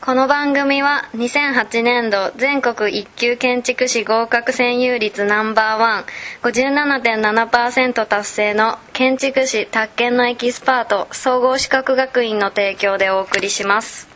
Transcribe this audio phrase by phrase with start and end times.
[0.00, 6.04] この番組は2008年度全国一級建築士合格占有率ナンバーワン
[6.42, 14.06] 57.7%達成の建築士宅建のエキスパート総合資格学院の提供でお送りします。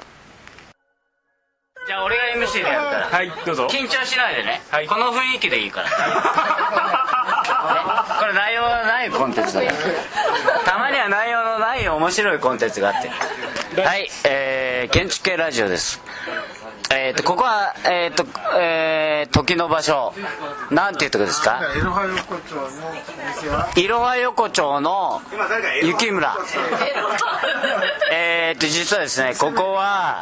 [1.86, 3.66] じゃあ俺が MC でやるからはいどうぞ。
[3.68, 4.86] 緊張しないでね、はい。
[4.86, 5.88] この雰囲気でいいから。
[8.20, 9.73] これ内容のないコンテンツだから。
[10.70, 11.48] たまには内容のな
[11.80, 13.09] い面白いコンテンツがあって。
[13.80, 14.09] はい。
[14.24, 16.01] えー、建築系ラジオです。
[16.91, 18.24] えー、とここはえっ、と
[18.56, 20.14] えー、時の場所。
[20.70, 21.60] なんていうとこですか？
[21.77, 22.62] いろは横丁の
[23.34, 23.68] 店は？
[23.77, 25.20] いろは横丁の
[25.82, 26.34] 雪村。
[28.10, 30.20] えー、と実はですねここは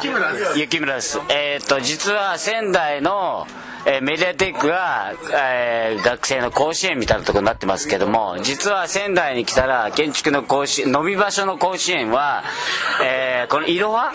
[0.55, 1.19] 雪村です。
[1.29, 3.47] えー、と実は仙台の
[3.89, 12.43] えーメディアテックが、えー学生の甲子園みたいなところになってますけども実は仙台に来たら建築の甲子園飲み場所の甲子園は、
[13.03, 14.11] えーこのいろは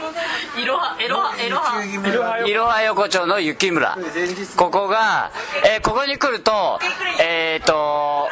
[0.57, 3.97] いろははいろはいろは横丁の雪村。
[4.57, 5.31] ここが、
[5.65, 6.79] えーここに来ると
[7.21, 8.29] えっ、と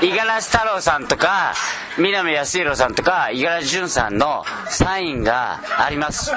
[0.00, 1.52] 五十嵐太郎さんとか
[1.98, 6.30] 南康弘さんとか五十嵐潤さんのサインがあります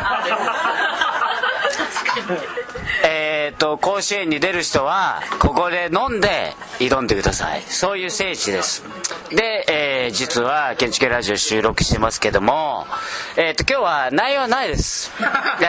[3.06, 7.62] えっと甲子園に出る人はここで飲んで挑んでください。
[7.64, 8.84] そういう聖地です。
[9.30, 12.86] で、えー実は建築系ラジオ収録してますけども
[13.38, 15.12] えっ、と今日は内容はないです。
[15.60, 15.68] で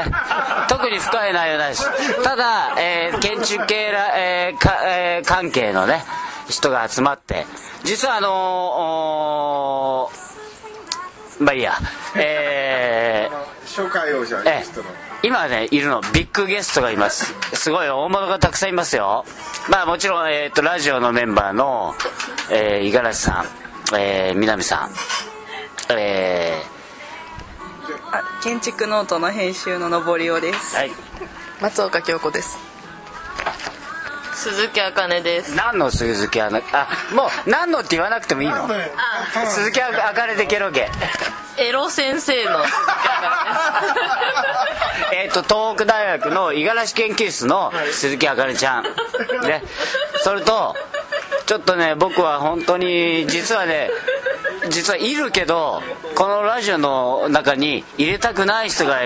[0.69, 2.23] 特に深い内容ないです。
[2.23, 6.05] ただ、えー建築系ら、えーかえー関係のね
[6.49, 7.47] 人が集まって
[7.85, 10.11] 実はあの
[11.41, 11.75] まあいいや。
[12.17, 14.59] えー紹介をじゃあええ。
[14.59, 14.87] ゲストの
[15.25, 17.33] 今ねいるのビッグゲストがいます。
[17.57, 19.25] すごい大物がたくさんいますよ。
[19.71, 21.95] まあもちろん、えー、とラジオのメンバーの
[22.51, 23.43] えー五十嵐さ
[23.93, 24.91] ん、えー南さん
[25.97, 26.63] え
[28.13, 30.77] あ建築ノートの編集ののぼりおです。
[30.77, 30.91] ーはい。
[31.63, 32.59] 松岡京子です。
[34.35, 35.55] 鈴木茜です。
[35.57, 38.69] 何の鈴木あのあもう何のって言わなくてもいいの？
[39.47, 40.91] 鈴木あかねでケロゲ。
[41.57, 43.25] エロ先生の鈴木茜
[45.15, 48.83] えっと東北大学の五十嵐研究室の鈴木あかねちゃん。
[49.47, 49.63] ね。
[50.23, 50.75] それと
[51.47, 53.91] ちょっとね僕は本当に実はね
[54.71, 55.83] 実はいるけど
[56.15, 59.01] このラジオの中に入れたくない人が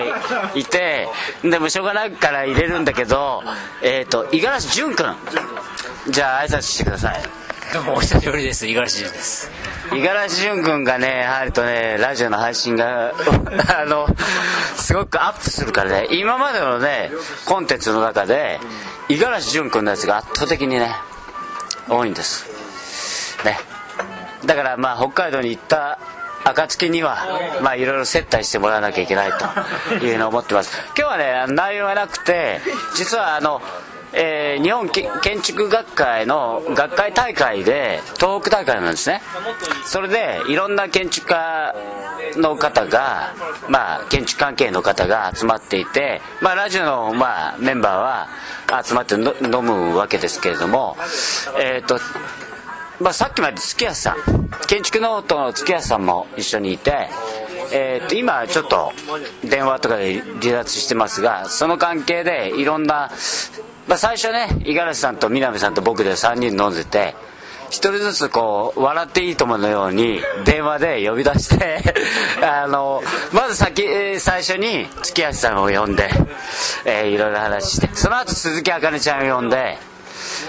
[0.55, 1.09] いて
[1.43, 3.43] でもしょうがないから入れるんだけど
[3.83, 5.17] えっ、と五十嵐潤君
[6.09, 7.23] じゃあ挨拶してください。
[7.75, 8.67] どうもお久しぶりです。
[8.67, 9.51] 五十嵐潤です
[9.91, 13.13] 五十嵐潤君がね入るとねラジオの配信が
[13.81, 14.07] あの
[14.77, 16.09] すごくアップするからね。
[16.11, 17.11] 今までのね
[17.45, 18.61] コンテンツの中で
[19.09, 20.95] 五十嵐潤君のやつが圧倒的にね
[21.89, 22.47] 多いんです。
[23.45, 23.59] ね。
[24.45, 25.99] だからまあ北海道に行った
[26.45, 27.27] 暁には
[27.63, 30.79] まあいろいろ接待してもらわなきゃいけないというふうに思ってます。
[30.97, 32.61] 今日はね内容がなくて
[32.95, 33.63] 実はあの
[34.13, 39.23] えー日本建築学会の学会大会で東北大会なんですね。
[39.85, 41.75] それでいろんな建築家
[42.37, 43.35] の方が、
[43.69, 50.97] まあ、建築関係の方が集まっていて、まあ、ラジオの、まあ、メンバーは集まって飲むわけですけれども
[51.61, 51.99] えっ、と
[53.01, 54.17] まあ、さっきまで月安さん
[54.67, 57.09] 建築ノートの月安さんも一緒にいて、
[57.73, 58.93] えー、と今ちょっと
[59.45, 63.11] 電話とかで離脱してますがその関係でいろんな、
[63.89, 67.15] まあ、最初ね五十嵐さんと南さんと僕で3人飲んでて
[67.71, 71.79] 一人ずつこう笑っていいとものように電話で呼び出して
[72.43, 76.11] あのまず先最初に月安さんを呼んで、
[76.85, 79.79] えーいろいろ話してその後鈴木あかねちゃんを呼んで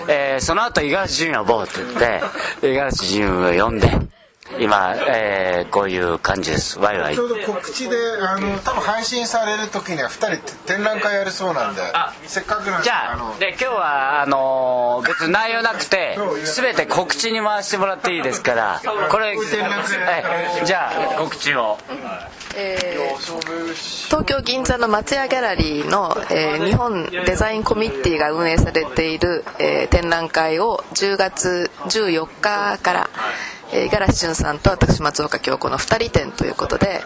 [0.08, 2.22] えーその後五十嵐潤呼ぼうって言って
[2.62, 3.92] 五十嵐潤を呼んで
[4.58, 6.80] 今、えーこういう感じです。
[6.80, 7.16] ワイワイ。
[7.16, 16.18] ちょうど告知であの多分配信される時には2人展覧会やるそうなんであせっかくなんでじゃあので今日はあのー別に内容なくて
[16.56, 18.82] 全て告知に回してもらっていいですから
[19.12, 21.78] これ、はいじゃあ告知を。
[22.56, 23.00] えー
[24.10, 33.10] 東京銀座の松屋ギャラリーの、えー日本デザインコミッティが運営されている、えー展覧会を10月14日から
[33.72, 37.04] えー五十嵐潤さんと私松岡京子の2人展ということで、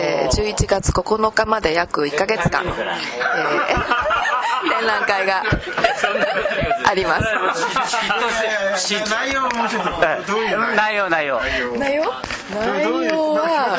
[0.00, 2.72] えー11月9日まで約1ヶ月間、えー
[4.78, 5.42] 展覧会が
[6.88, 7.26] あります。
[9.10, 9.84] 内容もうちょっ
[10.26, 11.40] とどういう内容内容
[11.78, 12.04] 内容
[12.54, 13.78] 内容は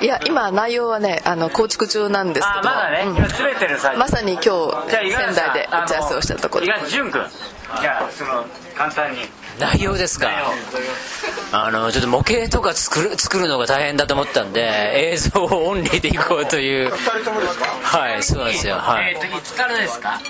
[0.00, 2.68] いや今内容はねあの構築中なんですけあど
[3.98, 4.50] まさに今日
[4.90, 7.22] 仙台で打ち合わせをしたところ五十嵐潤君
[7.80, 8.44] じゃあその
[8.74, 9.18] 簡単に。
[9.58, 10.28] 内容ですか。
[11.52, 16.90] あのちょっと模型とか作る作るのが大変だと思ったんで映像オンリーでいこうという。
[16.90, 17.66] 二人ともですか？
[17.98, 18.74] はいそうなんですよ。
[18.76, 19.12] はい。
[19.14, 20.20] えーといつからですか？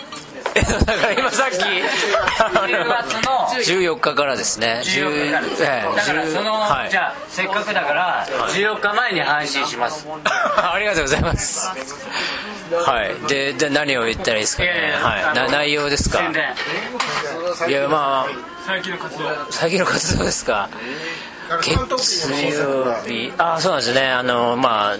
[0.56, 4.82] えっとだから今さっき10月の14日からですね。
[4.84, 5.62] 14日からです。
[5.62, 6.90] ええだからその、はい。
[6.90, 10.06] じゃあせっかくだから14日前に配信します。
[10.56, 11.70] ありがとうございます
[12.76, 13.29] はい。
[13.29, 14.62] でで何を言ったらいいですか？
[14.65, 15.35] ねはい。
[15.37, 16.21] な内容ですか？
[17.69, 18.26] いやまあ
[18.67, 19.25] 最近の活動。
[19.50, 20.69] 最近の活動ですか？
[21.62, 21.73] 月
[22.59, 23.32] 曜が日。
[23.38, 24.09] あそうなんですね。
[24.09, 24.97] あのまあ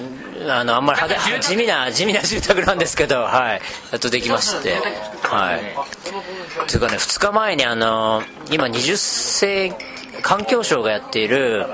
[0.61, 3.61] あのあんまり派手地味な地味な住宅なんですけどはい。
[3.93, 4.75] やっとできまして。
[5.23, 5.63] はい。
[6.69, 9.73] というかね2日前にあの今20世
[10.23, 11.67] 環境省がやっている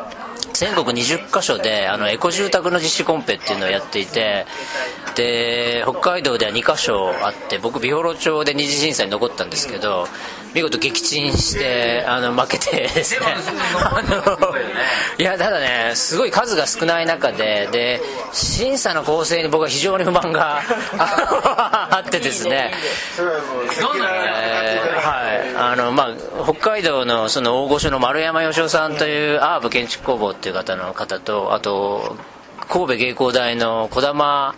[0.61, 4.45] 全国20カ所であのエコ住宅の実施コンペっていうのをやっていて
[5.17, 10.07] で北海道では2カ所あって僕美幌町で二次審査に残ったんですけど
[10.55, 13.27] 見事撃沈してあの負けてですね。
[13.85, 14.57] あの
[15.19, 18.01] いやただねすごい数が少ない中でで
[18.33, 20.63] 審査の構成に僕は非常に不満が
[20.99, 22.73] あってですね。
[25.57, 32.17] あのまあ、北海道のその大御所の丸山義雄さんというアーブ建築工房っていう方の方とあと
[32.71, 34.55] 神戸芸工大の児玉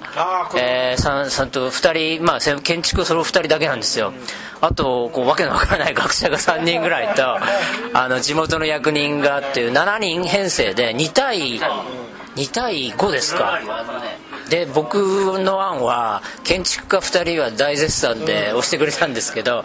[0.54, 4.12] えーさんさんと2人、まあ、せ建築その2人だけなんですよ。
[4.60, 7.38] あとこうわけのわからない 学者が3人ぐらいと
[7.94, 11.58] あの地元の役人がっていう7人編成で2対
[12.36, 13.58] 2対5ですか。
[14.50, 14.96] で僕
[15.40, 19.64] の案は建築家2人は大絶賛で押してくれたんですけど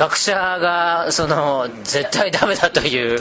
[0.00, 3.20] 学者がその絶対ダメだという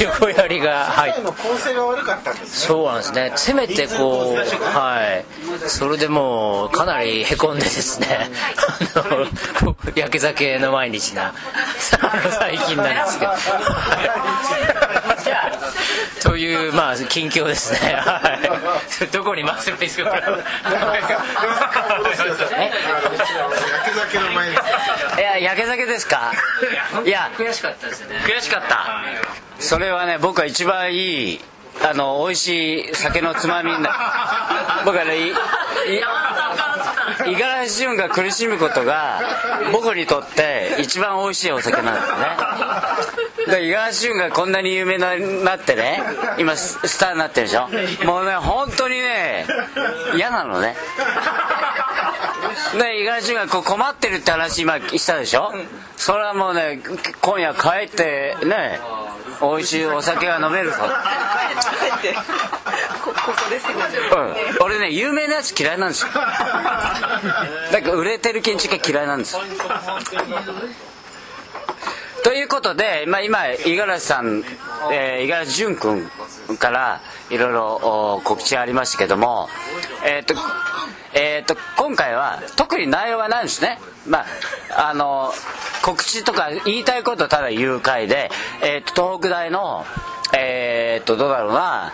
[0.00, 2.48] 横やりが入っての構成が悪かったんですね。
[2.66, 3.32] そうなんですね。
[3.36, 4.36] せめてこう
[4.76, 5.24] はい。
[5.68, 8.30] それでもうかなりへこんでですね。
[9.94, 11.34] 焼け酒の毎日な
[12.40, 13.30] 最近なんですけど。
[13.30, 13.36] は
[16.18, 16.20] い。
[16.20, 17.94] というまあ近況ですね。
[17.94, 18.20] は
[19.04, 19.06] い。
[19.12, 20.10] どこに回せばいいですか。
[20.10, 20.22] これ
[22.56, 22.70] え
[23.70, 24.58] 焼け酒の前にい
[25.42, 26.32] や焼け酒ですか？
[27.04, 28.16] いや悔しかったですよね。
[28.26, 28.86] 悔しかった？
[29.58, 31.40] それはね僕は一番いい
[31.82, 33.90] あの美味しい酒のつまみにな
[34.84, 35.14] 僕はね
[37.26, 39.20] 五十嵐潤が苦しむことが
[39.72, 42.16] 僕にとって一番美味しいお酒なんですね。
[43.56, 46.02] で五十嵐潤がこんなに有名になってね
[46.38, 47.68] 今ススターになってるでしょ？
[48.04, 49.46] もうね本当にね
[50.14, 50.76] 嫌なのね
[52.78, 55.52] で五十嵐潤がこう困ってるって話今したでしょ？
[55.96, 56.80] それはもうね
[57.20, 58.78] 今夜帰ってね
[59.40, 60.76] 美味しいお酒が飲めるぞ。
[63.04, 63.74] こここですね。
[64.58, 66.08] うん、俺ね有名なやつ嫌いなんですよ。
[66.14, 66.20] だ
[67.82, 69.40] から売れてる建築家嫌いなんですよ
[72.22, 74.44] ということで、まあ、今五十嵐さん五
[75.26, 76.10] 十嵐潤君
[76.58, 77.00] から
[77.30, 79.48] いろいろ告知ありましたけども
[80.04, 80.34] えっ、と
[81.12, 83.78] えー、と今回は特に内容はないんですね。
[84.06, 84.24] ま
[84.70, 85.32] ああの
[85.82, 88.30] 告知とか言いたいことをただ言う回で、
[88.62, 89.84] えー、と東北大の
[90.36, 91.92] えっ、とどうだろうな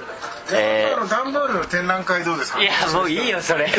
[0.52, 1.08] えー。
[1.08, 2.62] 段ボールの展覧会どうですか？
[2.62, 3.66] いやもういいよそれ。
[3.66, 3.72] 同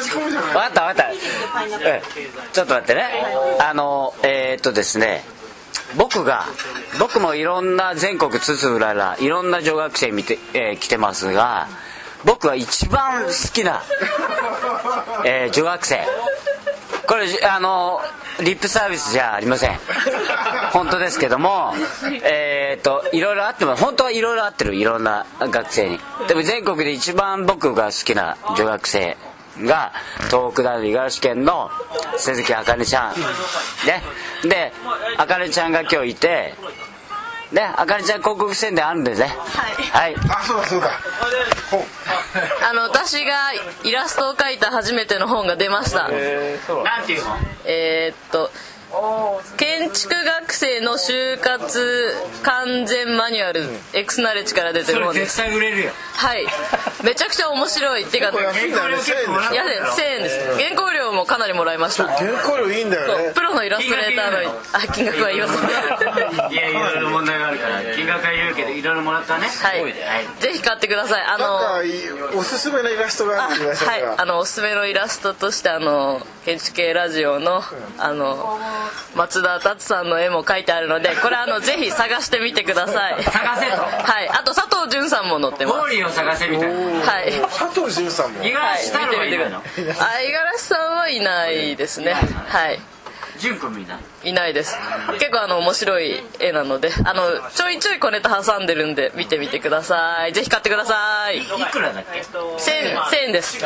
[0.00, 0.52] じ声じゃない。
[0.52, 1.14] 分かった分かった、うん。
[2.52, 3.04] ちょっと待ってね。
[3.60, 5.24] あのえーっとですね。
[5.96, 6.46] 僕が
[6.98, 11.68] 僕もいろんな全国津々浦々いろんな女学生見て、えー来てますが
[12.24, 13.82] 僕は一番好きな、
[15.24, 16.00] えー女学生。
[17.06, 18.00] これあの
[18.40, 19.78] リップサービスじゃありません
[20.76, 21.72] 本当ですけども
[22.22, 25.98] えーっといろいろあっても本当はいろいろあってるいろんな学生に。
[26.28, 29.16] でも全国で一番僕が好きな女学生
[29.62, 29.92] が
[30.26, 31.70] 東北大の五十嵐県の
[32.18, 33.14] 鈴木あかねちゃん。
[33.86, 34.02] ね。
[34.46, 34.70] で
[35.16, 36.52] あかねちゃんが今日いて
[37.52, 39.24] ねあかねちゃん広告宣伝あるんでね。
[39.24, 40.90] はい、はい、あそうだそうだ。
[41.70, 41.80] ほう。
[42.68, 43.32] あの私が
[43.82, 46.02] イラストを描いた初めての本が出ました。
[46.02, 46.10] なん
[47.06, 48.50] ていうのえーっと
[49.56, 53.62] 建築学生の就活完全マニュアル、
[53.92, 55.36] エクスナレッジから出てる本です。
[55.36, 55.90] 対売れるよ。
[56.14, 56.46] はい。
[57.04, 58.96] めちゃくちゃ面白いっていうかこれ安いんだよね。
[58.96, 60.62] 1000円でしょいやで1000円です。
[60.62, 62.08] 原稿料もかなりもらいました。
[62.08, 63.32] 原稿料いいんだよね。
[63.34, 65.62] プロのイラストレーターのあ金額は言いません。
[65.62, 69.46] はいいやいろいろ問題があるから金額は言うけどいろいろもらったね。
[70.20, 70.42] い。
[70.42, 71.22] ぜひ買ってください。
[71.22, 77.62] あのおすすめのイラストがあるって言いましたはい、あのおすすめのイラストとしてあの建築系ラジオの
[77.98, 78.58] あの
[79.14, 83.22] 松田達さんの絵も描いてあるのでこれあのぜひ探してみてください。
[83.24, 83.82] 探せと。
[83.82, 84.28] はい。
[84.28, 85.78] あと佐藤潤さんも載ってます。
[85.78, 87.32] モーリーを探せみたいなはい。
[87.58, 88.42] 佐藤潤さんも。
[88.42, 89.56] 五十嵐太郎はいるの？
[89.58, 92.14] あ五十嵐さんはいないですね。
[92.48, 92.80] はい。
[93.38, 94.32] 潤君みんない。
[94.32, 94.76] ないです。
[95.18, 97.22] 結構あの面白い絵なのであの
[97.54, 100.32] ちょいちょい小ネタ挟んでるんで見てみてください。
[100.32, 101.38] ぜひ買ってください。
[101.38, 103.64] いくらだっけ？1000円1000円です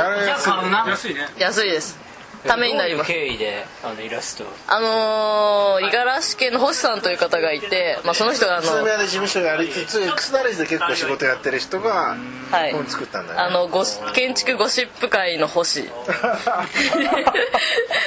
[1.39, 2.10] 安いです
[2.47, 3.09] ためになります。
[3.09, 4.45] 経緯であのイラスト。
[4.67, 12.17] あのー、五十嵐家の星さんという方がいて、まあ、その人があの宇都宮で事務所やりつつ楠田レジで結構仕事やってる人が
[12.51, 12.73] はい。
[12.73, 13.45] 本作ったんだよね。
[13.47, 15.89] あのゴシ建築ゴシップ界の星。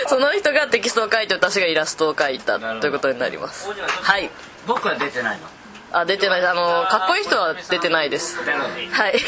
[0.07, 3.69] その人がテキストを書いて私がイラストを描いたということになります。
[3.69, 4.29] はい。
[4.65, 5.47] 僕は出てないの
[5.93, 6.45] あ出てない。
[6.45, 8.37] あのかっこいい人は出てないです。
[8.39, 9.13] はい。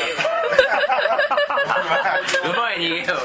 [2.45, 3.15] うまい逃げよ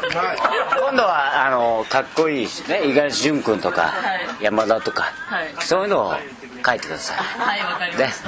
[0.79, 3.93] 今度はあのかっこいいしね五十嵐潤君とか
[4.41, 5.55] 山田とか、はい。
[5.61, 6.15] そういうのを
[6.65, 7.17] 書いてください。
[7.17, 8.23] はいわかりまねし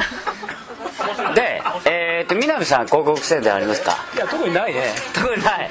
[1.16, 1.34] た。
[1.34, 3.96] でえっ、と南さん広告宣伝ありますか？
[4.14, 4.92] いや特にないね。
[5.14, 5.70] 特にない。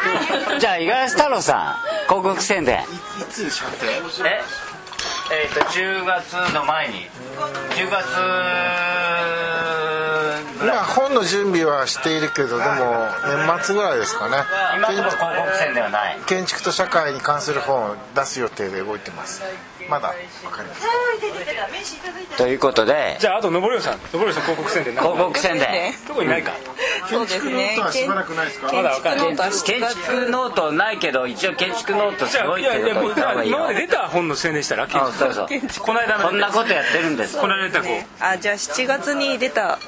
[0.60, 2.84] じゃあ五十嵐太郎さん広告宣伝。
[2.84, 3.86] いつでしょって
[4.28, 4.42] え？
[5.34, 7.10] えー、と10月の前に。
[7.76, 8.06] 10月
[10.62, 13.08] ぐらいまあ本の準備はしているけどでも
[13.48, 14.38] 年末ぐらいですかね。
[14.78, 16.18] 今のところ広告宣伝はない。
[16.26, 19.44] 建築と社会に関する本を出す予定で動いてます。
[19.90, 20.14] まだわ
[20.52, 22.38] かりません。
[22.38, 23.18] ということで。
[23.20, 24.00] じゃああとのぼりさん。
[24.14, 25.94] のぼりさん広告宣伝広告宣伝。
[26.08, 26.52] 特にないか
[27.10, 28.68] そうですね建築ノートはしばらくないですか？
[28.74, 29.28] まだわかんない。
[29.28, 35.48] 建築ノートは7建築ノートないけど一応建築ノートすごいってあいやいこと今まで出た本の宣伝したら建築あそうそう。
[35.82, 37.40] この間のこんなことやってるんです。
[37.40, 39.80] この間出たこうあじゃあ7月に出た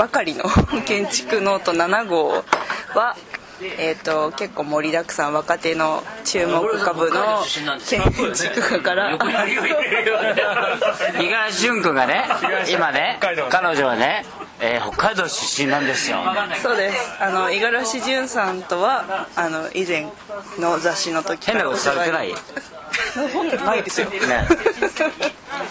[0.00, 0.44] ばかりの
[0.86, 2.42] 建築ノート7号
[2.94, 3.14] は
[3.62, 7.44] えー、と結構盛りだくさん若手の注目株の
[7.86, 8.00] 建
[8.32, 9.18] 築家から。
[9.20, 9.34] 五十
[11.34, 12.24] 嵐潤君がね
[12.70, 14.24] 今ね彼女はね、
[14.60, 16.20] えー北海道出身なんですよ。
[16.62, 16.96] そうです。
[17.20, 20.06] あの五十嵐潤さんとはあの以前
[20.58, 22.34] の雑誌の時変なことされてない？
[23.34, 24.20] 本ないですよ、ね。
[24.20, 24.44] じゃ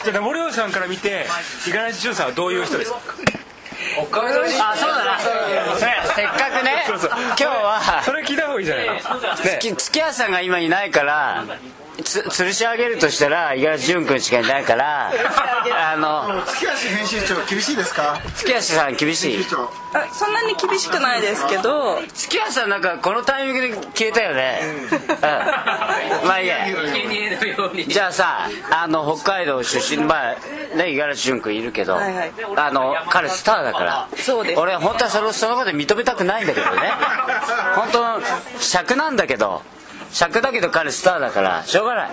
[0.09, 1.25] あ登りさんから見て
[1.65, 2.99] 五十嵐潤さんはどういう人ですか？
[4.01, 5.19] あそうだな。
[6.15, 6.85] せっかくね。
[6.87, 8.01] 今日は。
[8.03, 8.87] それ聞いた方がいいじゃない。
[9.59, 11.45] 月月谷さんが今いないから
[12.03, 15.11] つ吊るし上げるとしたら五十嵐潤君しかいないから
[15.91, 18.19] あの月橋編集長厳しいですか？
[18.35, 19.33] 月谷さん厳しい。
[19.33, 19.69] 編集長。
[19.91, 21.99] あそんなに厳しくないですけど。
[22.13, 24.61] 月谷さんなんかこのタイミングで消えたよね。
[26.21, 26.27] うん。
[26.27, 26.57] まあいいや。
[27.87, 30.35] じゃあさあの北海道出身まあ
[30.75, 32.31] ね五十嵐潤君いるけど、はいはい。
[32.55, 36.91] あの彼スターだからそうです俺本当はそのそのこと認めたくないんだけどね。
[37.75, 38.25] 本当の
[38.59, 39.61] 尺なんだけど
[40.11, 42.11] 尺だけど彼スターだからしょうがない。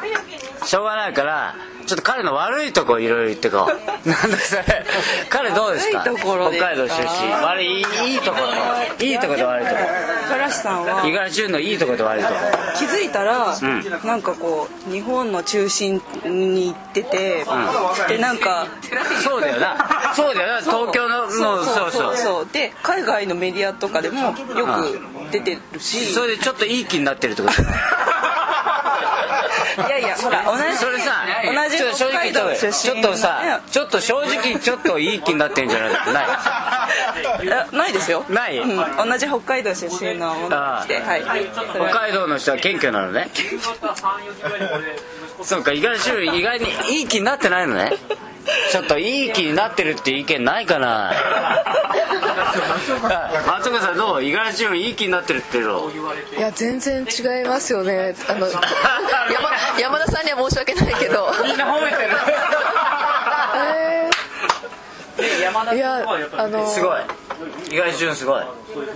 [0.64, 1.54] しょうがないから
[1.86, 3.70] ちょっと彼の悪いとこいろいろ言ってこう。
[4.08, 4.64] なんだそれ。
[5.30, 6.02] 彼どうですか？
[6.02, 7.32] 北海道出身。
[7.42, 8.38] 悪いいいとこ
[8.98, 9.04] と。
[9.04, 9.80] いいとこと悪いとこ。
[10.26, 12.34] 五十嵐さんは五十嵐潤のいいとこと悪いとこ。
[12.78, 13.56] 気づいたら、
[14.04, 17.44] なんかこう日本の中心に行ってて、
[18.08, 18.66] でなんか
[19.22, 19.76] そうだよな。
[20.14, 20.60] そうだよな。
[20.62, 21.30] 東京のの
[21.64, 22.16] そうそう。
[22.16, 25.00] そうで海外のメディアとかでもよく
[25.30, 27.62] 出てるし、それでちょっといい気になってるってこと？
[30.22, 36.26] ほら同じそれさ同じちょっと正直言ちょっとさちょっと正直ちょっといい気になってんじゃないない。
[37.72, 38.24] ないですよ。
[38.28, 38.58] ない？
[38.58, 38.76] うん、
[39.10, 41.02] 同じ北海道出身のものとして
[41.74, 43.30] 北海道の人は謙虚なのね。
[45.42, 45.98] そうか意外
[46.58, 46.66] に
[46.98, 47.92] いい気になってないのね
[48.70, 51.12] ちょっといい気になってるっていう意見ないかな。
[53.08, 54.22] あ松岡さんどう？
[54.22, 55.90] 五十嵐潤いい気になってるって言うの。
[56.36, 58.14] いや全然違いますよね。
[58.28, 58.60] あの山
[59.78, 61.32] 山田さんには申し訳ないけど。
[61.44, 62.10] みんな褒めてる。
[63.56, 65.76] えー。
[65.76, 66.04] いや
[66.36, 67.00] あのすごい。
[67.70, 68.42] 五十嵐潤すごい。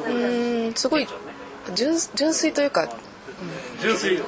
[0.06, 1.08] うんすごい
[1.74, 2.88] 純純粋というか
[3.80, 4.22] 純粋。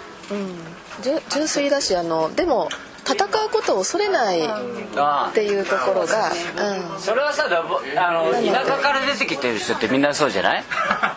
[1.02, 2.69] 純純粋だしあのでも
[3.04, 4.49] 戦うことを恐れないっ
[4.97, 5.30] あ。
[5.35, 10.64] ていうところが、うん、それはさあの田舎から出てきてる人ってみんなそうじゃない？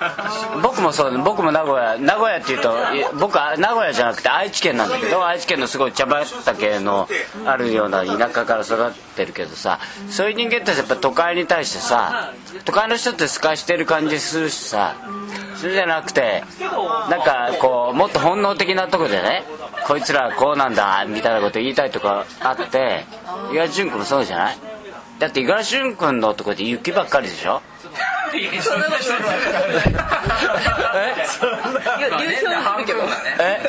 [0.63, 7.07] 僕もそう僕も名古屋名古屋っていうとい僕は名古屋じゃなくて愛知県なんだけど愛知県のすごい茶畑の
[7.45, 12.31] あるような田舎から育ってるけどさそういう人間ってやっぱ都会に対してさ
[12.65, 14.95] 都会の人って透かしてる感じするしさ
[15.55, 16.43] それじゃなくて
[17.09, 19.43] なんかこうもっと本能的なとこでね
[19.88, 23.05] こいつらこうなんだみたいなこと言いたいとかあって
[23.50, 24.57] 五十嵐淳君もそうじゃない？
[25.19, 27.62] だって五十嵐淳君のとこで雪ばっかりでしょ？
[28.65, 28.98] そんなこと
[32.24, 33.00] 流氷になるけど。
[33.39, 33.62] え？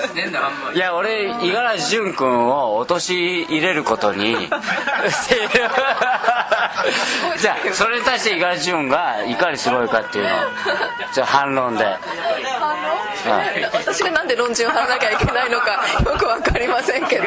[0.75, 4.37] いや俺五十嵐潤君を陥れることに
[7.39, 10.31] じゃあそれに対して五十嵐潤がいかにすごいかっていうの。
[10.31, 10.33] を
[11.13, 11.91] じゃあ反論で、うん
[13.73, 17.25] 私がなんで論順を張らなきゃいけないのかよくわかりませんけど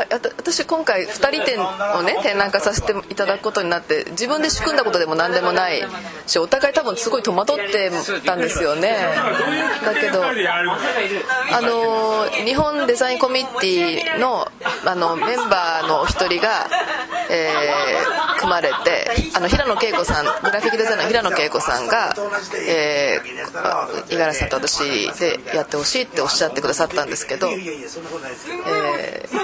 [0.00, 5.82] あた私今回2人展をね展覧会させていただくことになって自分で仕組んだことでも何でもない
[6.26, 7.90] しお互い多分すごい戸惑って
[8.24, 8.96] たんですよね。
[9.84, 10.32] だけどあ
[11.60, 14.48] の日本デザインコミュニティの
[14.84, 16.68] あのメンバーのお一人が、
[17.30, 22.22] えー組まれてあの平野恵子さんグラフィックデザイナーの平野恵子さんが五
[24.10, 29.34] 十嵐さんと私でやってほしいっておっしゃってくださったんですけど、えー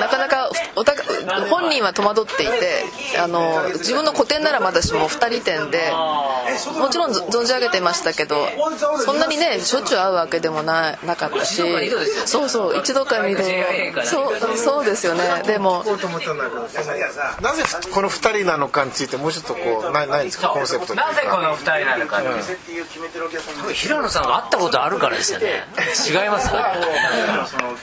[0.00, 0.33] なかなか
[1.50, 2.84] 本人は戸惑っていて
[3.18, 5.90] あの自分の個展ならまだしも2人展で
[6.78, 8.36] もちろんぞ存じ上げてましたけど
[9.04, 11.62] そんなにねしょっちゅう会うわけでもななかったし
[12.26, 13.42] そうそう一度か二度
[14.04, 15.42] そうそうですよね。
[15.46, 15.84] でも
[17.40, 17.62] なぜ
[17.92, 20.48] この2人なのかについてもうちょっとこうないないんですか？
[20.48, 22.28] コンセプトなぜこの二人なのかって。
[23.74, 25.64] 平野さんが会ったことあるからですよね。
[26.08, 26.62] 違いますかね。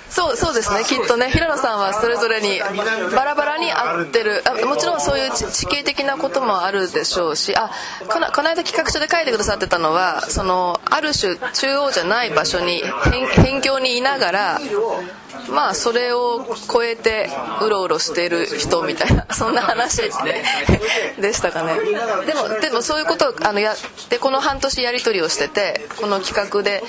[0.09, 0.83] そうそうですね。
[0.83, 4.43] きっとね平野さんはそれぞれにバラバラに合ってる。
[4.45, 7.55] あもちろんそういう地地形的なこともあるでしょうし。
[7.55, 7.69] あ
[8.07, 14.59] このこの間企画書で書いてくださってたのはそのある種中央じゃない場所に辺辺境にいながら
[15.49, 17.29] まあそれを超えて
[17.61, 20.01] うろうろしている人みたいな そんな話
[21.19, 21.75] でしたかね。
[22.25, 23.77] でもでもそういうことをあのやっ
[24.09, 26.83] てこの半年やり取りをしててこの企画で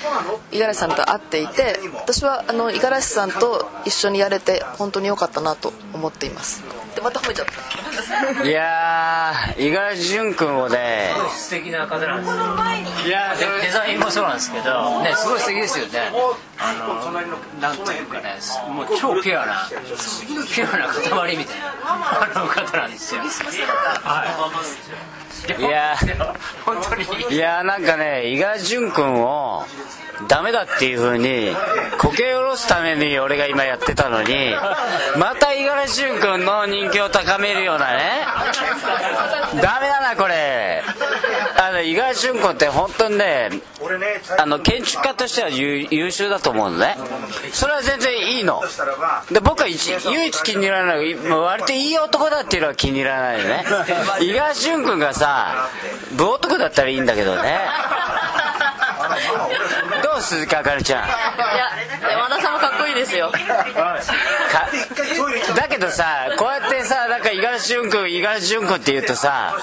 [0.51, 6.61] 五十嵐さんと会っていて私はあの五十嵐さんと一緒にやれて本当に良かったなと思っています
[6.95, 8.43] でまた褒めちゃった。
[8.43, 13.07] いやー五十嵐潤君をね素敵な方なんですよ。
[13.07, 16.11] いやデデザインもそうなんですけどねすごい素敵ですよね。
[16.59, 17.11] あの
[17.59, 18.35] なんというかね
[18.69, 23.21] もう超ピュアなピュアな塊みたいなあの方なんですよ。
[23.21, 25.22] はい
[25.59, 25.95] いや
[26.65, 27.35] 本当に。
[27.35, 29.65] いやーなんかね五十嵐潤君を
[30.27, 31.53] ダメだっていう風に
[31.97, 34.51] こけ下ろすために俺が今やってたのに
[35.17, 38.21] また五十嵐潤君の人気を高めるようなね
[39.61, 40.81] ダメだなこれ。
[41.59, 43.49] あの五十嵐潤君って本当にね
[44.37, 46.95] あの建築家としては優優秀だと思うのね。
[47.51, 48.61] それは全然いいの。
[49.31, 53.65] で僕は一唯一気に入らない割といい男だっていうのは気に入らないよね。
[54.19, 55.32] 五十嵐潤君がさ
[56.13, 57.59] 武男だったらいいんだけどね。
[60.03, 61.05] どう鈴木あかりちゃん。
[61.05, 61.15] いや
[62.11, 63.31] 山田さんもかっこですよ。
[63.31, 63.39] か
[65.55, 69.55] だけどさこうやってさなんか五十嵐潤君五十嵐潤君って言うとさ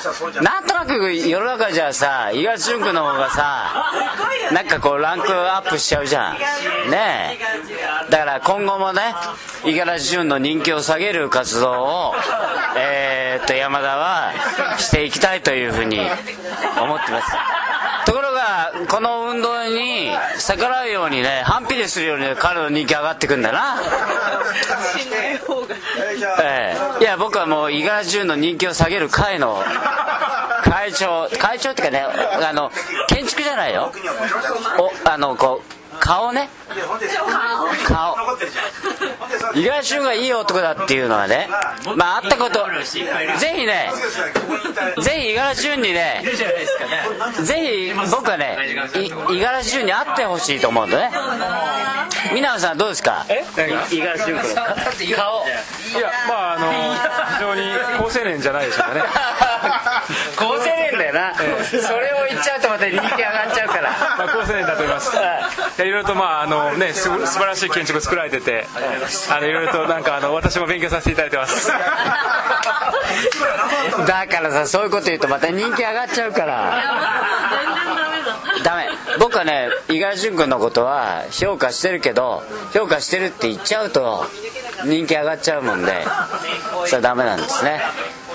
[0.42, 3.92] なんとなく世の中じゃさ五十嵐潤君の方がさ
[4.52, 6.38] なんかこうランクアップしちゃうじゃん。
[6.90, 7.38] ね
[8.08, 8.10] え。
[8.10, 9.14] だから今後もね
[9.64, 12.14] 五十嵐潤の人気を下げる活動を
[12.76, 14.32] えーっと山田は
[14.78, 16.08] していきたいというふうに思
[16.96, 17.32] ってます。
[18.06, 23.80] ところがこの運動に逆らうようにね反比例するように彼の人気上がってくんだな。
[26.42, 27.02] ええ。
[27.02, 29.62] いや僕はもう五十嵐潤の人気を下げる会の
[30.62, 32.70] 会長会長っていうかねあの
[33.09, 33.92] 建築じゃないよ。
[34.78, 36.48] おあのこう顔ね。
[37.86, 38.16] 顔。
[39.54, 41.48] 五十嵐潤がいい男だっていうのはね
[41.96, 42.66] まああったこと。
[43.38, 43.90] ぜひね
[45.02, 46.22] ぜひ五十嵐潤にね
[47.42, 48.56] ぜひ僕はね
[48.96, 51.10] い五十嵐潤に会ってほしいと思うんだね。
[52.34, 53.24] 皆さんどうですか？
[53.28, 53.34] 五
[53.88, 55.44] 十嵐潤君の顔。
[55.46, 56.72] いやまああの
[57.34, 57.62] 非常に
[57.98, 59.02] 好青年じゃないでしょうかね
[60.40, 61.35] 高青年だよな。
[61.37, 63.90] それを言っちゃうとまた人気上がっちゃうから。
[64.16, 65.14] まあ好青年だと思います。
[65.14, 65.20] い。
[65.20, 68.66] やいろいろとまああのねす素晴らしい建築作られてて
[69.31, 71.68] あのいろいろとなんかあの私も勉強させていただいてます。
[74.07, 76.83] だからさそういうこと言うとまた人気上がっちゃうから。
[78.62, 82.42] ダメ僕はね五十嵐潤君のことは評価してるけど
[82.74, 84.26] 評価してるって言っちゃうと
[84.85, 86.05] 人気上がっちゃうもんで
[86.87, 87.81] それはダメなんですね。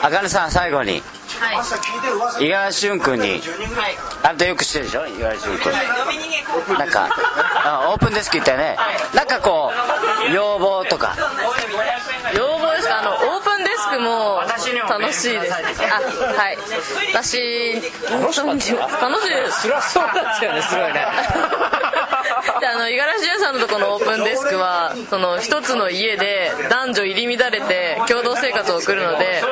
[0.02, 1.04] あかねさん最後に
[1.36, 3.42] 五十嵐潤君に
[4.24, 5.06] あんたよく知ってるでしょ？
[5.06, 7.10] 五十嵐潤君なんか
[7.64, 8.78] あオープンデスク行ったよね。
[9.14, 9.72] なんかこ
[10.30, 11.16] う要望とか。
[12.36, 13.00] 要望ですか？
[13.00, 14.42] あのオープンデスククも
[14.90, 15.54] 楽しいです。
[15.54, 15.56] あ
[16.42, 16.58] はい。
[17.14, 18.38] 私楽し
[18.70, 18.76] い。
[19.36, 21.06] ですそりゃそうですよねすごいね
[22.66, 29.44] であの五十嵐潤さんのとこのオープンデスクは その一つの家で男女入り乱れて共同生活を送るので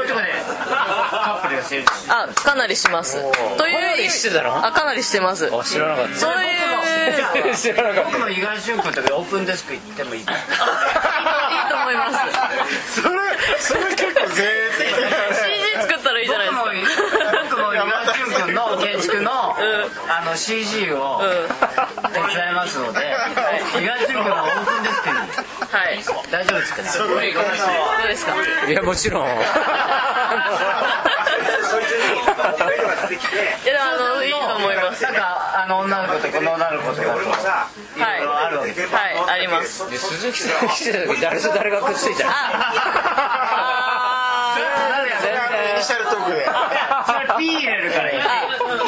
[2.09, 3.21] あかなりします。
[3.57, 4.65] というかなりしてたの？
[4.65, 5.47] あかなりしてます。
[5.53, 6.15] あ知らなかった。
[6.15, 12.17] そういう知らなかっ僕も五十嵐潤君とかオープンデスク行ってもいい いいと思います。
[13.01, 13.13] それ
[13.59, 15.37] それ結構贅沢だよね
[15.75, 16.63] CG 作ったらいいじゃないですか
[17.43, 19.57] 僕も五十嵐潤君の建築のあ
[20.25, 21.19] の CG を
[22.13, 22.99] 手伝いますので
[23.73, 24.83] 五十嵐潤君のオープン
[26.31, 26.89] 大丈夫ですかね？
[27.07, 27.21] どう
[28.07, 28.33] ですか？
[28.65, 29.27] たいやもちろん。
[29.27, 29.33] いや
[33.93, 39.29] あのいいと思いますなんかあの女の子とこの女の子とかといあるわけはい。
[39.29, 39.89] あります。
[39.89, 42.23] で鈴木さんが来てた時誰と誰がくっついた？
[42.25, 42.29] の
[45.83, 46.45] シャルトークで。
[46.45, 48.83] それ P 入れるからいいあ私も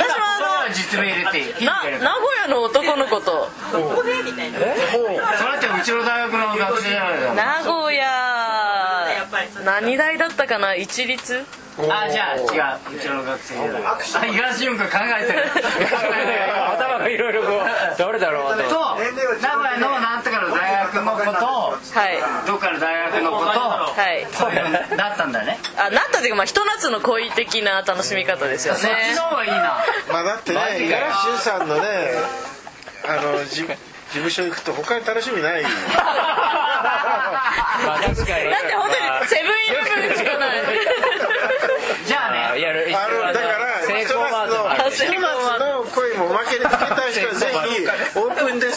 [0.66, 1.94] あ実名入れていい名古
[2.42, 3.50] 屋の男の子と。
[3.72, 7.75] それってうちの大学の学生じゃないですか名古屋
[9.66, 10.76] 何大だったかな？
[10.76, 11.44] 一律？
[11.78, 12.98] あじゃあ違う。
[12.98, 13.98] うちの学生じゃないあ
[14.32, 15.44] 東潤君考えてる。
[16.72, 17.66] 頭がいろいろこう
[18.00, 18.64] 誰だろうと。
[18.70, 18.96] と
[19.42, 21.76] 名古屋のなんとかの大学の子とは
[22.10, 22.18] い。
[22.48, 24.26] どっかの大学の子とはい。
[24.96, 25.60] だったんだね。
[25.78, 29.84] あなったというかまあひと夏の恋的な楽しみ方ですよそっちねの方がいいな。
[30.14, 32.14] まあだってね五十嵐潤さんのね
[33.06, 33.68] あのじ事
[34.22, 35.70] 務所行くと他に楽しみない ま
[37.96, 38.50] あ確かに。
[38.50, 38.90] だって本
[39.28, 40.64] セブンイレブンしかない
[42.06, 48.30] じゃあねやるあのだから成ひと功マー夏のトあひと夏の恋もおまけでつけたい人はぜひオ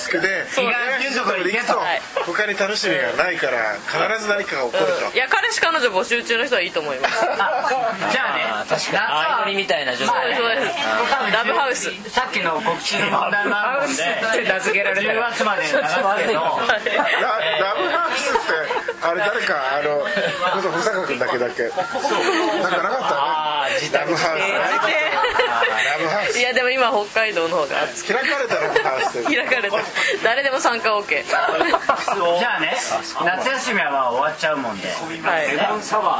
[0.08, 2.00] ープンデスクで五十嵐潤さんで行くとはい。
[2.24, 5.14] 他に楽しみがないから必ず何かが起こると。
[5.14, 7.20] いや彼氏彼女募集中の人はいいと思います。
[7.20, 9.56] じゃあねあ確かに。
[9.56, 11.90] 相みたいな状態ですそうですラブハウス。
[12.10, 14.06] さっきの告知の問題もあるもんでっ
[14.44, 15.12] て名付けられた。
[15.12, 15.84] 10月まで流すけど。
[15.84, 28.14] ララブハウスってあれ誰かあのこそ保坂君だけだっけなんかなかったああ自宅ラブハウスラブハウスいやでも今北海道の方が熱く。
[28.14, 29.76] 開かれたラブハウスって開かれた。
[30.24, 32.76] 誰でも参加 OK じゃあね
[33.24, 34.88] 夏休みはまあ終わっちゃうもんで。
[34.88, 35.46] はい。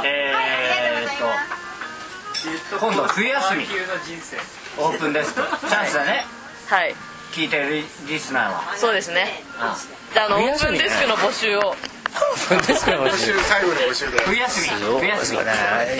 [0.05, 3.65] えーっと今度冬休み。
[4.77, 6.25] オープンデスクチャンスだね。
[6.67, 6.95] はい。
[7.33, 8.77] 聞いてるリスナーは。
[8.77, 9.43] そうですね。
[10.13, 11.75] であのオープンデスクの募集を
[12.67, 12.91] ですか
[14.25, 14.67] 冬休み
[14.99, 15.39] 冬休み。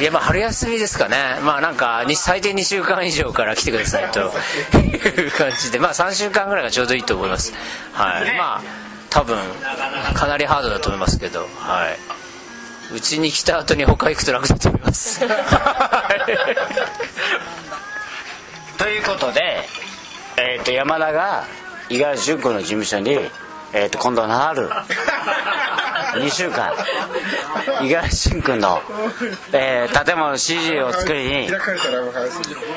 [0.01, 1.37] いやまあ春休みですかね。
[1.43, 4.33] まあなんかに最低2週間以上から来てくださいと。
[4.77, 5.79] いう感じで。
[5.79, 7.53] まあ3週間ぐらいがちょうどいいと思います。
[7.93, 8.37] はい。
[8.37, 8.61] まあ
[9.09, 9.37] 多分
[10.13, 11.47] かなりハードだと思いますけど。
[11.59, 11.97] はい。
[12.91, 15.19] うちに来た後に他行くと楽だと思います。
[18.79, 19.67] ということで、
[20.37, 21.45] えー、と山田が
[21.89, 23.19] 五十嵐純子の事務所に、
[23.73, 24.69] えー、と今度の春
[26.15, 26.73] 2週間。
[27.81, 28.81] 五十嵐純君の、
[29.53, 31.49] えー建物 CG を作りに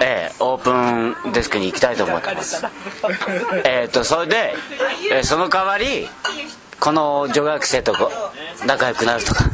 [0.01, 0.63] えーオー
[1.23, 2.65] プンデスクに行きたいと思ってます。
[3.65, 4.55] えっとそれで、
[5.13, 6.09] えーその代わり
[6.79, 8.11] この女学生とこ
[8.67, 9.45] 仲良くなるとか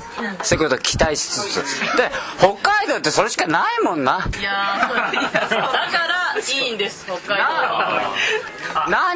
[0.42, 1.96] そういうことを期待しつつ。
[1.96, 4.28] で北海道ってそれしかないもんな。
[4.38, 8.02] いやーそうだからいいんです北海道は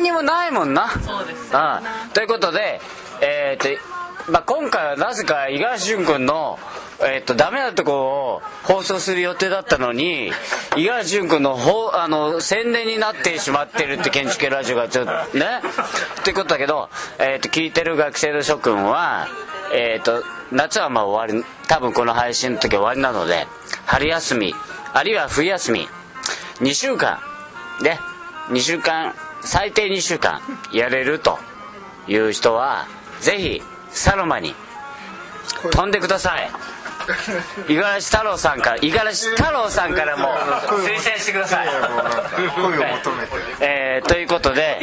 [0.03, 0.89] 何にもないもんな。
[0.91, 2.81] そうですうん、ということで、
[3.21, 6.59] えーとまあ、今回はなぜか五十嵐潤君の、
[7.01, 10.33] えー、とダメなとこを放送する予定だったのに
[10.77, 15.47] 五十嵐潤君のほあの宣伝になってしまってるって建築系ラジオがちょっとね
[16.25, 16.89] ということだけど、
[17.21, 19.29] えー、と聞いてる学生の諸君は、
[19.73, 23.47] えー、と夏はまあ終わり多分この配信の時は終わりなので
[23.87, 24.55] 春休み
[24.93, 25.89] あるいは冬休み
[26.59, 27.19] 2週間
[27.83, 27.99] ね
[28.49, 30.41] 2週間最低2週間
[30.73, 31.39] やれると
[32.07, 32.87] いう人は
[33.21, 34.55] ぜひサロマに
[35.71, 36.51] 飛んでください。
[37.69, 40.29] 五十嵐太郎さんから五十嵐太郎さんからも
[40.69, 41.69] 推薦してください、
[42.55, 43.33] 恋を求めて。
[43.61, 44.79] えーということで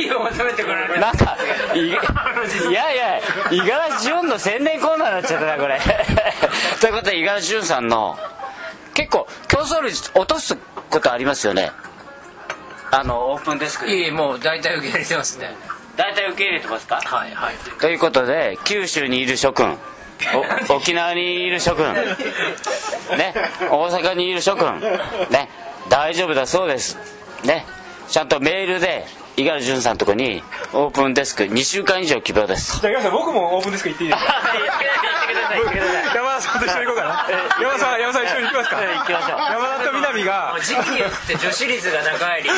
[1.00, 1.38] なんか
[1.74, 1.91] いい
[2.74, 5.80] やいや五十嵐潤の宣伝コーナーになっちゃったなこれ。
[6.82, 8.19] ということで五十嵐潤さんの
[8.93, 10.58] 結構競争率落とす
[10.89, 11.72] ことありますよね
[12.91, 15.56] あのオープンデスクいえもう大体受け入れてますね。
[15.95, 17.02] 大体受け入れてますか？
[17.04, 17.56] はいはい。
[17.80, 19.78] ということで九州にいる諸君。
[20.69, 21.86] お 沖縄にいる諸君。
[23.17, 23.34] ね。
[23.69, 24.80] 大阪にいる諸君。
[25.30, 25.49] ね。
[25.88, 26.97] 大丈夫だそうです。
[27.43, 27.65] ね。
[28.10, 29.06] ちゃんとメールで
[29.38, 32.82] 五十嵐潤さんのとこにオープンデスク2週間以上希望です。
[32.82, 34.34] じゃあ、皆さん僕もオープンデスク行っていいですか？
[36.39, 37.28] 田さんと一緒に行こうかな。
[37.60, 38.78] 山田さん山田さん一緒に行きますか。
[38.80, 39.39] 行きましょう。
[39.39, 42.49] 山田と南が時期によって女子率が長いり。
[42.49, 42.56] ほ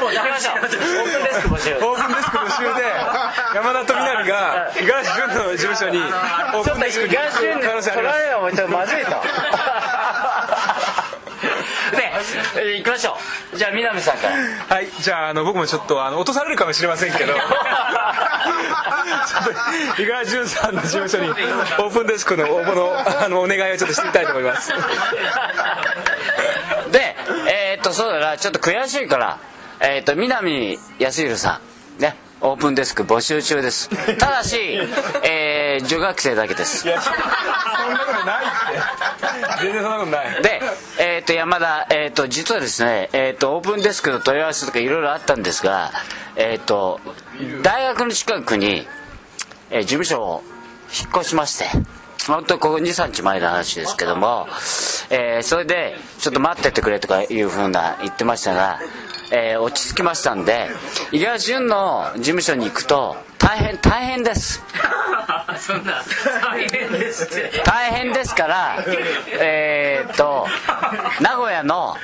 [0.00, 2.94] ぼンデスク募集オープンデスク募集で
[3.54, 8.12] 山田と南が五十嵐潤の事務所にオープンデスクに行く可能性あります。
[8.12, 9.10] 取られるのもちょっとまずいと
[12.76, 13.16] 行きましょ
[13.52, 13.56] う。
[13.56, 14.34] じゃあ南さんから。
[14.76, 14.88] はい。
[15.00, 17.32] じゃああの僕もちょっとあの落とされるかもしれませんけど。
[17.34, 17.44] ちょっ
[19.44, 19.50] と
[20.02, 24.72] 五十嵐潤さんの事務所にオープンデスクの応募のあのお願いをちょっとしてみたいと思います。
[26.90, 29.38] でえーっとそうだなちょっと悔しいから
[29.80, 31.60] えーっと南康弘さ
[31.98, 33.90] んねオープンデスク募集中です。
[34.16, 34.58] ただし、
[35.22, 36.88] えー、女学生だけです。
[36.88, 37.18] いやそんな
[37.98, 38.48] ことないっ
[39.58, 39.64] て。
[39.64, 40.42] 全然そんなことない。
[40.42, 40.62] で、
[41.02, 45.92] えー、と山田、えー、と実はですね、えー、とオープンデスクの問い合わせとかいろいろあったんですが、
[46.36, 47.00] えー、と
[47.62, 48.86] 大学の近くに、
[49.70, 50.42] え事務所を
[50.92, 51.64] 引っ越しまして
[52.26, 54.46] 本当ここ23日前の話ですけども、
[55.08, 58.78] えーそれでちょっと待っててくれとかいうふうな言ってましたが、
[59.30, 60.68] えー落ち着きましたんで
[61.12, 64.62] 五十嵐潤の事務所に行くと大変大変です。
[65.58, 66.02] そんな
[66.42, 67.62] 大変ですって。
[67.64, 68.78] 大変ですから
[69.38, 70.46] えーっと
[71.20, 71.96] 名古屋の、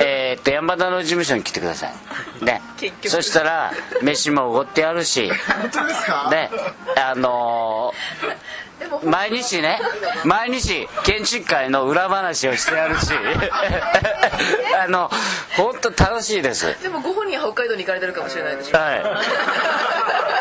[0.00, 2.44] えーっと山田の事務所に来てください。
[2.44, 2.60] ね
[3.06, 5.30] そしたら飯もおごってやるし。
[5.60, 6.28] 本当ですか？
[6.30, 6.50] で
[7.00, 8.36] あのー
[9.04, 9.78] 毎日ね
[10.24, 13.12] 毎日建築界の裏話をしてやるし
[14.78, 15.10] あの
[15.56, 19.02] 本当楽しいですでもご本人は北海道に行かれてるかもしれないでしょはい。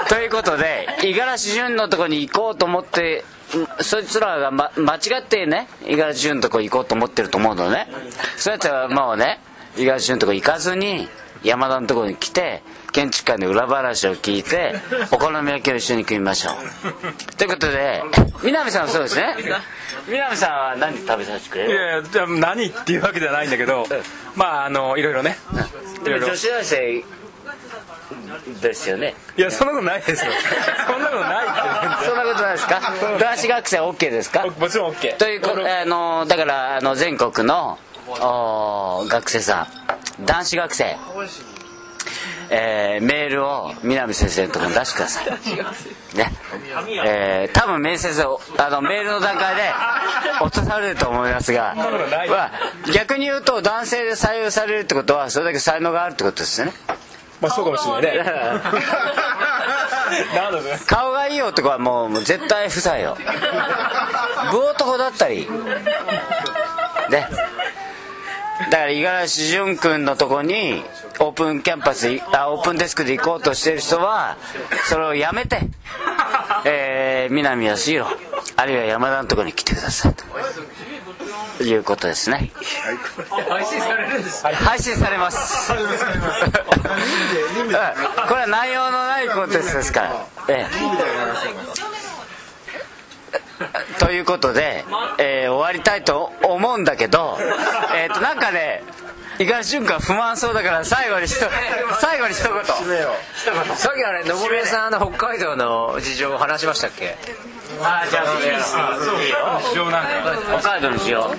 [0.08, 3.24] ということで、五十嵐潤のとこに行こうと思って、
[3.80, 7.88] んそいつらが、ま、間違ってね、五十嵐潤のとこ行こうと思ってると思うのね。
[8.38, 9.40] そうやったらもうね、
[9.78, 11.08] 五十嵐潤のとこ行かずに、
[11.46, 14.76] 山田のとこに来て、建築家の裏話を聞いて、
[15.12, 17.36] お好み焼きを一緒に食いましょう。
[17.36, 18.04] ということで、
[18.44, 19.36] 南さんはそうですね。
[20.08, 22.04] 南さんは何食べさせてくれる？
[22.14, 23.88] いや何っていうわけではないんだけど
[24.36, 25.38] まああのいろいろね。
[26.06, 26.28] いろいろ。
[26.28, 27.04] 女子大生
[28.62, 29.16] ですよね。
[29.38, 30.32] いやそんなことないですよ。
[30.88, 32.06] そんなことないって。
[32.06, 32.82] そんなことないですか？
[33.20, 34.46] 男子学生は OK ですか？
[34.46, 35.42] もちろん OK という
[35.82, 39.68] あのだからあの全国のお学生さん
[40.22, 40.98] 男子学生、
[42.50, 45.26] えーメールを南先生のところに出してください。
[46.18, 46.32] ね。
[47.06, 49.62] えー多分面接をあのメールの段階で
[50.42, 52.52] 落とされると思いますが、まあ、
[52.94, 56.74] 逆に言うと男性で採用されるってことはそれだけ才能があるってことですよね。
[57.42, 58.24] まあそうかもしれないね。
[60.88, 61.36] 顔がい。
[61.36, 63.18] い男はもうもう絶対不採用。
[64.52, 65.48] 武男だったり。
[67.10, 67.28] ね
[68.72, 70.84] だから五十嵐潤君のとこに
[71.20, 74.38] オープンキャンパスいあオープンデスクで行こうとしてる人は
[74.88, 75.60] それをやめて、
[76.66, 78.16] えー、南康弘
[78.56, 80.26] あるいは山田のところに来てくださいと。
[81.64, 82.52] いうことですね。
[83.48, 85.72] 配信されるんです配信されます。
[85.74, 85.86] うん。
[87.68, 90.26] これは内容のないコンテンツですから。
[90.50, 91.75] ええ
[94.00, 94.84] ということで、
[95.18, 97.38] えー終わりたいと思うんだけど、
[97.96, 98.84] えー、となんかね
[99.40, 101.46] 五十嵐潤君は不満そうだから最後にひと
[102.02, 102.64] 最後に一言。
[103.76, 107.18] さっきあれ野村さんの北海道の事情を話しましたっけ？
[107.82, 108.76] あじゃあいいです
[109.70, 111.38] 非常なんか北海道にしよう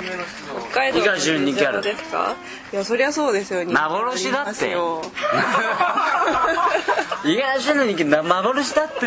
[0.70, 2.34] 北海道五十嵐潤人気あるですか
[2.72, 5.02] いやそりゃそうですよ幻だってよ
[7.24, 9.00] 五十嵐潤の人気な幻だって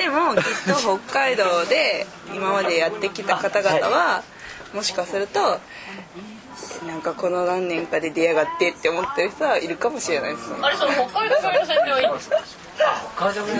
[0.00, 4.22] でもきっと北海道で今までやってきた方々は
[4.74, 5.58] もしかすると
[6.86, 12.36] なんかこの何年かで出やがってって思ってる人はいるかもしれないですねあれその北海道組の宣伝はいいんですか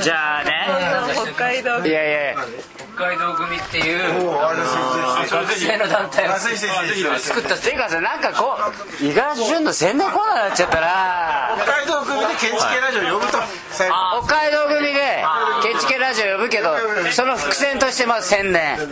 [0.02, 0.66] じゃあね
[1.14, 2.44] 北海道いやいやいや
[3.00, 3.98] 海道組っていう
[5.30, 6.32] 学生の団体を
[7.18, 7.78] 作ったていう。
[7.78, 8.58] かさなんかこ
[9.00, 11.56] う五十嵐潤の宣伝コーナーになっちゃったら。
[11.62, 13.38] 北海道組で建築系ラジオ呼ぶと。
[14.26, 15.24] 北海道組で
[15.62, 16.76] 建築系ラジオ呼ぶけど
[17.12, 18.76] その伏線としてまず宣伝。
[18.76, 18.90] い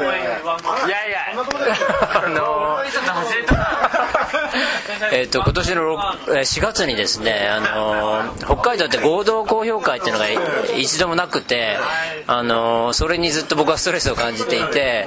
[0.88, 1.18] やいや。
[2.25, 2.81] あの
[5.12, 10.37] えっと今年のろくえー4月にですね、あのー北海道って合同公表会っていうのがい
[10.77, 11.79] 一度もなくて、
[12.27, 15.07] あのーそれにずっと僕はストレスを感じていて、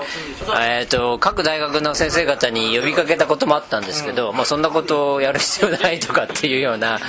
[0.59, 6.99] えっと各大学の先生方に呼びかけたこともあったんですけど、まあ、そんなことをやる必要ないとかっていうようなあ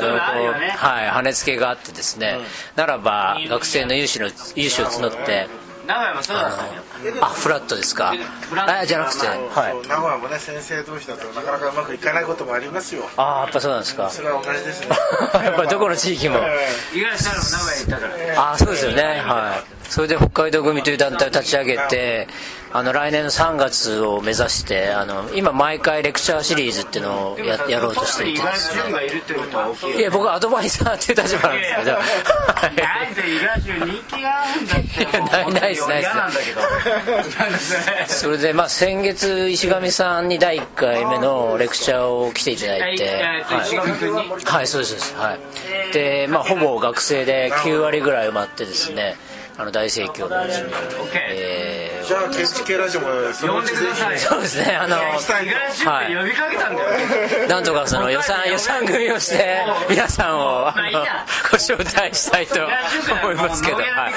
[0.00, 2.38] のはい、跳ねつけがあってですね、
[2.74, 5.48] ならば学生の有志の有志を募って
[5.86, 6.82] 名古屋もそうだったよ
[7.20, 8.12] あフラットですか。
[8.12, 9.26] あじゃなくて。
[9.26, 9.34] は
[9.84, 9.88] い。
[9.88, 13.04] 名古屋もね先生同士だとなかなかうまくいかないこともありますよ。
[13.16, 14.10] ああやっぱそうなんですか。
[14.10, 14.88] それは同じですね。
[15.44, 16.40] やっぱりどこの地域も。
[16.92, 18.40] 五十嵐さんも名古屋行ったから。
[18.42, 19.02] ああそうですよね。
[19.24, 22.28] はそれで北海道組という団体を立ち上げて
[22.72, 28.42] あの来年の3月を目指してあの今毎回レクチャーシリーズっていうのをややろうとしていて。
[28.42, 31.92] ですねがいや僕はアドバイザーっていう立場なんですけど。
[31.96, 38.20] なんでイガジュ人気があるんだってないないですないです。
[38.20, 43.08] それでまあ先月石上さんに第1回目のレクチャーを来ていただいて。
[43.08, 43.44] はい、
[44.44, 45.16] はい、そうですそうです。
[45.16, 45.92] はい。
[45.92, 49.16] でまあほぼ学生で9割ぐらい埋まってですね
[49.58, 50.44] あの大盛況の。
[50.44, 50.72] うちに、
[51.14, 53.12] えじゃあ建築系ラジオも呼
[53.58, 54.16] うんでください。
[54.16, 54.76] ーそうですね。
[54.76, 60.70] あの呼びかけたんだよなんとかその予算予算組みをして皆さんを
[61.50, 62.60] ご招待したいと
[63.22, 64.12] 思いますけど、はい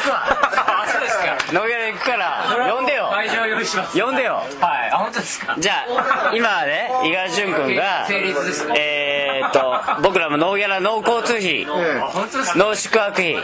[0.90, 4.02] そうですか野毛行くから呼んでよ会場用意します。
[4.02, 4.36] 呼んでよ。
[4.36, 4.42] は
[4.88, 4.90] い。
[4.94, 5.56] あ本当ですか？
[5.60, 13.36] じゃあ今はね五十嵐潤君が成立ですえーっと僕らもノーギャラノー交通費ノー宿泊費。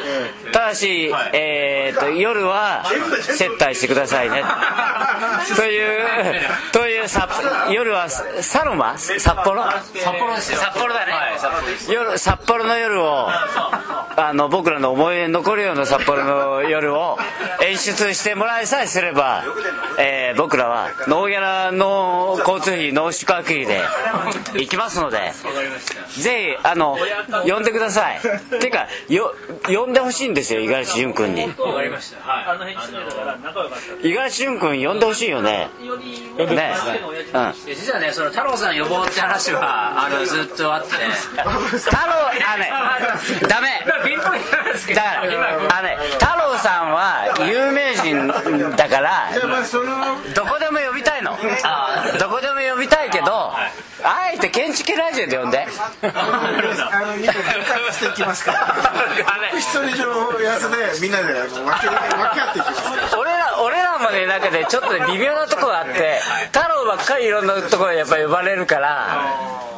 [0.53, 2.85] ただし、えーっと夜は
[3.21, 4.43] 接待してくださいね。
[5.57, 6.05] という
[6.71, 7.27] というさ
[7.69, 8.97] 夜はサロマ？
[8.97, 9.63] 札幌？
[9.71, 9.83] 札
[10.17, 10.59] 幌ですよ。
[10.59, 11.39] 札幌だね、はい。
[11.39, 13.29] 札幌です夜札幌の夜を
[14.17, 17.17] あの僕らの思い出に残るような札幌の夜を
[17.61, 19.43] 演出してもらいさえすれば、
[19.99, 23.81] えー僕らはノーギャラの交通費ノー宿泊費で
[24.55, 25.31] 行きますので
[26.17, 26.97] ぜひあの
[27.47, 28.19] 呼んでください。
[28.59, 29.33] ていうかよ
[29.67, 31.43] 呼んでほしいんですよ五十嵐潤君に。
[31.57, 32.19] わかりました。
[32.29, 32.59] はい。
[34.03, 35.69] 五十嵐潤君呼んでほしいよね。
[36.37, 36.73] ね。
[37.33, 37.53] うん。
[37.65, 40.89] 実はねその太郎さん呼ぼうって話はあのずっとあって。
[40.89, 41.51] 太郎
[42.47, 42.71] あね
[43.47, 43.69] ダメ。
[44.93, 45.21] だから
[45.77, 48.27] あのね太郎さんは有名人
[48.75, 49.29] だから
[50.33, 51.31] どこでも呼びたいの。
[52.19, 53.53] どこでも呼びたいけど
[54.03, 55.65] あえて建築ラジオで呼んで。
[56.03, 58.75] あの今分割していきますから。
[59.57, 61.65] 一人上安でみんなで分け分
[62.33, 62.73] け合っていきま
[63.09, 66.19] す俺ら俺らもね中でちょっとね微妙なとこがあって
[66.51, 69.23] 太郎ばっかりいろんなところにやっぱ呼ばれるから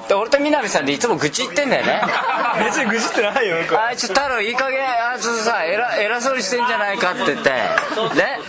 [0.07, 2.01] で俺と南さんでいつも愚痴言ってんだよね。
[2.63, 7.49] 別に愚痴ってないよあいつ太郎いい加減あいつさ偉偉そうにしてんじゃないかって言って。
[7.49, 8.39] ね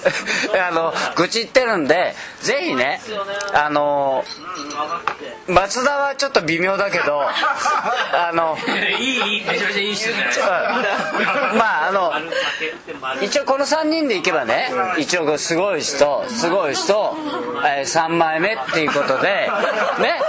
[0.68, 3.00] あの愚痴言ってるんでぜひね
[3.52, 4.24] あの
[5.46, 8.56] 松田はちょっと微妙だけど あの
[8.98, 10.46] いいいいめちゃめちゃいい人じゃないですか
[11.54, 12.12] まああの
[13.20, 17.16] 一応この3人でいけばね一応すごい人すごい人、
[17.64, 19.50] え3枚目っていうことで
[19.98, 20.20] ね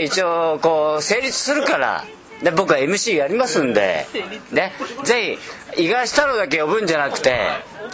[0.00, 2.04] 一応こう成立するから
[2.42, 4.06] で僕は MC やりますんで
[4.52, 4.72] ね。
[5.04, 5.38] ぜ
[5.74, 7.30] ひ五十嵐太郎だけ呼ぶんじゃなくて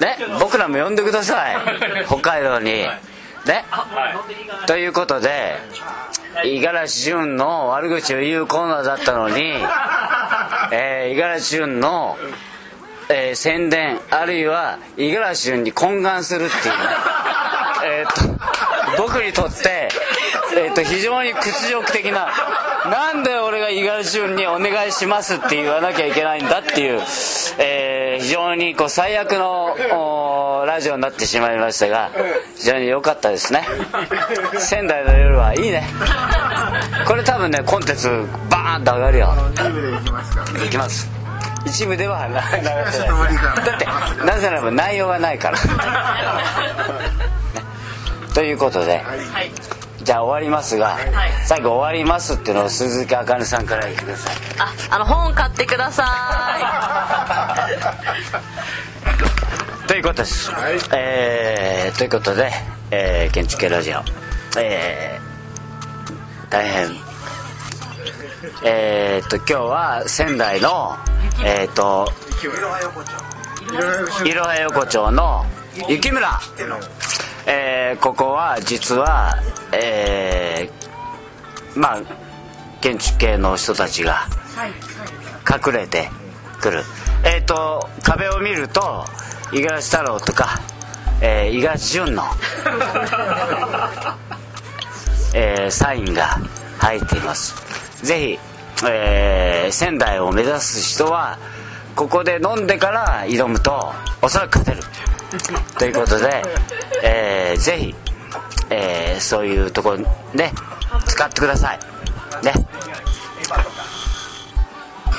[0.00, 0.16] ね。
[0.40, 1.56] 僕らも呼んでください。
[2.06, 2.66] 北海道に。
[2.72, 2.90] ね。
[4.66, 5.56] ということで
[6.44, 9.54] 五十嵐潤の悪口を言うコーナーだったのに
[11.10, 12.16] 五十嵐潤の、
[13.10, 16.80] えー宣伝あるいは五十嵐潤に懇願するっていうね。
[17.86, 18.34] えっと
[18.96, 19.88] 僕にとって、
[20.56, 22.28] えっと非常に屈辱的な
[22.90, 27.00] なんで俺が五十嵐潤にお願いしますって言わなきゃいけないんだっていう、
[27.58, 32.10] えー非常にこう最悪のラジオになってしまいましたが
[32.56, 33.66] 非常に良かったですね。
[34.58, 35.84] 仙台の夜はいいね。
[37.06, 38.08] これ多分ねコンテンツ
[38.48, 39.34] バーンと上がるよ。
[39.56, 41.10] チームで行きますいきます。
[41.66, 42.62] 一部ではな流
[42.92, 43.34] せない。
[43.66, 45.64] だってなぜならば内容がないから、ね。
[48.32, 49.50] ということで、はい
[50.04, 50.98] じゃあ終わりますが、
[51.46, 54.34] 最後終わりますっていうのを鈴木あかねさんから言ってください。
[54.58, 56.04] ああの本買ってくださ
[59.88, 60.50] ということです、
[60.94, 62.50] えーということで、
[62.90, 64.02] えー建築系ラジオ。
[64.60, 66.88] えー大変。
[68.62, 70.96] えーっと今日は仙台の
[71.44, 72.06] えーっと
[72.44, 75.46] いろは横丁の
[75.88, 76.40] 雪村、
[77.46, 79.34] えーここは実は
[79.72, 82.02] えーまあ
[82.80, 84.26] 建築系の人たちが
[85.48, 86.10] 隠れて
[86.60, 86.82] くる。
[87.24, 89.04] えっ、と壁を見ると
[89.52, 90.60] 五十嵐太郎とか
[91.20, 92.24] えー五十嵐潤の、
[95.34, 96.38] えーサインが
[96.78, 97.54] 入っています。
[98.02, 98.38] ぜひ、
[98.86, 101.38] えー仙台を目指す人は
[101.96, 104.86] ここで飲んでから挑むとおそらく勝てる
[105.78, 106.42] ということで、
[107.02, 107.94] えーぜひ、
[108.70, 109.98] えーそういうところ
[110.34, 110.52] で
[111.06, 111.78] 使ってください。
[112.44, 112.52] ね。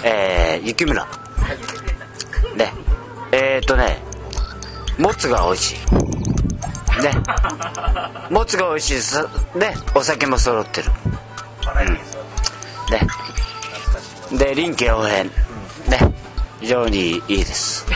[0.04, 1.06] えー、雪村。
[2.56, 2.73] ね。
[3.32, 4.01] えー、っとね
[4.97, 5.75] もつが美味しい。
[7.04, 7.12] ね。
[8.30, 9.21] もつが美味しいです。
[9.56, 9.75] ね。
[9.94, 10.92] お酒も揃ってる。
[11.81, 11.94] うん。
[14.37, 14.37] ね。
[14.37, 15.25] で臨機応変。
[15.27, 15.33] ね。
[16.62, 17.85] 非常にいいです。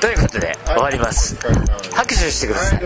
[0.00, 1.36] ということで終わります。
[1.94, 2.80] 拍手してください